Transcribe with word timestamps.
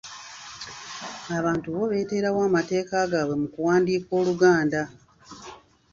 Abantu 1.37 1.67
bo 1.73 1.83
beeteerawo 1.91 2.39
amateeka 2.49 2.93
agaabwe 3.03 3.35
mu 3.41 3.47
kuwandiika 3.53 4.11
Oluganda. 4.19 4.81